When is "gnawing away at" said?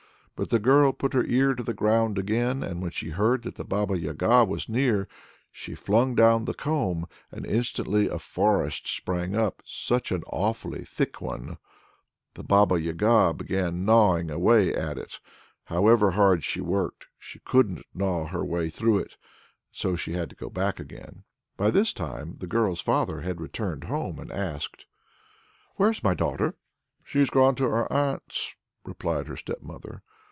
13.85-14.97